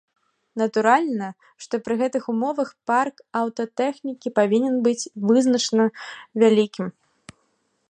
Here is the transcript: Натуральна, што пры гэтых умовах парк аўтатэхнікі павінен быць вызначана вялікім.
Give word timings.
Натуральна, 0.61 1.27
што 1.65 1.79
пры 1.87 1.97
гэтых 2.01 2.23
умовах 2.33 2.69
парк 2.91 3.15
аўтатэхнікі 3.43 4.33
павінен 4.41 4.75
быць 4.89 5.09
вызначана 5.33 5.85
вялікім. 6.45 6.87